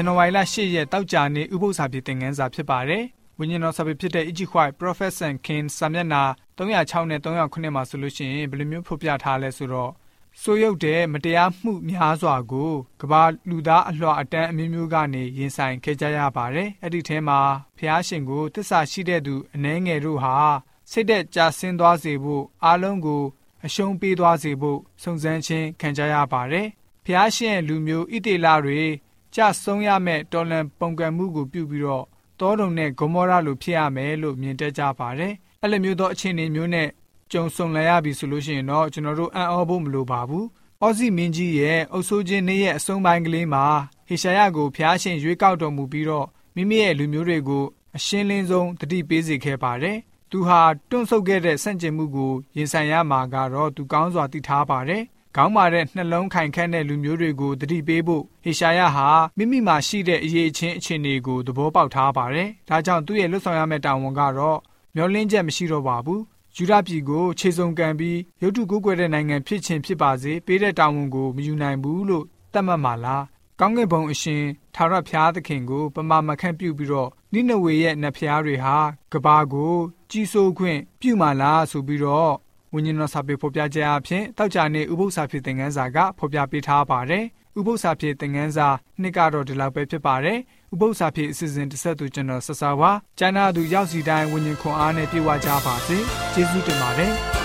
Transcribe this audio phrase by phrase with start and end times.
[0.00, 3.04] န်နဝါရီလ10ရက်တောက်ကြနေ့ဥပုသ္စာပြေသင်ခန်းစာဖြစ်ပါတယ်။
[3.38, 6.22] ဝိညာဉ်တော်စာပေဖြစ်တဲ့ Egypt White Prophet and King စာမျက်နှာ
[6.58, 9.90] 306နဲ့309မှာဆိုလို့ရှိရင်ဘယ်လိုမျိုးဖော်ပြထားလဲဆိုတော့
[10.40, 17.40] ဆိုရုပ်တဲ့မတရားမှုများစွာကိုကဘာလူသားအလွှာအတန်းအမျိုးမျိုးကနေရင်ဆိုင်ခဲ့ကြရပါတယ်။အဲ့ဒီထဲမှာ
[17.78, 20.36] ဖျားရှင်ကိုတစ္ဆာရှိတဲ့သူအနှဲငယ်တို့ဟာ
[20.90, 23.22] စိတ်သက်ကြဆင်းသွားစေဖို့အားလုံးကို
[23.64, 26.66] အရှုံးပေးသွားစေဖို့စုံစမ်းခြင်းခံကြရပါတယ်။
[27.04, 28.82] ဖျားရှင်လူမျိုးဣတေလတွေ
[29.34, 32.04] ကြဆုံးရမဲ့တော်လန်ပုံကံမှုကိုပြုပြီးတော့
[32.40, 35.32] တောတုံနဲ့ဂေါမောရလိုဖြစ်ရမယ်လို့မြင်တတ်ကြပါတယ်။
[35.62, 36.88] အဲ့လိုမျိုးသောအခြေအနေမျိုးနဲ့
[37.32, 40.44] ကြုံဆုံလာရပြီဆိုလို့ရှိရင်တော့ကျွန်တော်တို့အံ့ဩဖို့မလိုပါဘူး။
[40.82, 43.64] အော်စီမင်းကြီးရဲ့အုပ်ဆိုးခြင်းနေ့ရဲ့အဆုံးပိုင်းကလေးမှာ
[44.08, 47.64] ဟေရှာယကိုဖျားရှင်ရွေးကောက်တော်မူပြီးတော့မိမိရဲ့လူမျိုးတွေကို
[47.96, 49.98] အရှင်းလင်းဆုံးတတိပေးစေခဲ့ပါတယ်။
[50.30, 55.02] သူဟာတွန့်ဆုတ်ခဲ့တဲ့ဆန့်ကျင်မှုကိုရင်ဆိုင်ရမှာကတော့သူကောင်းစွာသိထားပါတယ်။
[55.36, 64.58] ကောင်းပါတဲ့နှလုံးခိုင်ခန့်တဲ့လူမျိုးတွေကိုတတိပေးဖို့ဟေရှာယဟာမိမိမှာရှိတဲ့အရေးအချင်းအခြေအနေကိုသဘောပေါက်ထားပါတယ်။ဒါကြောင့်သူ့ရဲ့လွတ်ဆောင်ရမယ့်တာဝန်ကတော့
[64.94, 66.22] မျောလင်းချက်မရှိတော့ပါဘူး
[66.56, 73.24] ယူဒပြည်ကိုခြေစုံကန်ပြီးရုတ်တုကိုးကွယ်တဲ့နိုင်ငံဖြစ်ခြင်းဖြစ်ပါစေပေးတဲ့တာဝန်ကိုမယူနိုင်ဘူးလို့သတ်မှတ်မှာလား
[73.60, 74.42] ကောင်းကင်ဘုံအရှင်
[74.74, 78.76] ထာဝရဘုရားသခင်ကိုပမာမခန့်ပြုပြီးတော့နိနဝေရဲ့နတ်ဖျားတွေဟာ
[79.12, 79.74] ကဘာကို
[80.10, 82.32] ကြီးစိုးခွင့်ပြုမှာလားဆိုပြီးတော့
[82.74, 87.24] ဝိညာဉ်တော်စာပေဖော်ပြခြင်းအဖြစ်တောက်ကြနေဥပု္ပ္ပစာဖြစ်တဲ့ငန်းစာကဖော်ပြပေးထားပါတယ်
[87.58, 88.68] ဥပု္ပ္ပစာဖြစ်တဲ့ငန်းစာ
[89.00, 90.38] နှစ်ကတော့ဒီလောက်ပဲဖြစ်ပါတယ်
[90.72, 95.98] ဥပု္ပ္ပစာဖြစ်အစီအစဉ်တစ်ဆက်သူကျွန်တော်ဆဆာဝါကျမ်းနာသူရောက်စီတိုင်းဝิญဉ်ခွန်အားနဲ့ပြေဝကြပါစေ
[96.32, 97.41] ကျေးဇူးတင်ပါတယ်